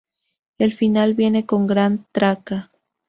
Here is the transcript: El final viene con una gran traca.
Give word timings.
El 0.57 0.73
final 0.73 1.13
viene 1.13 1.45
con 1.45 1.61
una 1.61 1.73
gran 1.75 2.07
traca. 2.11 2.71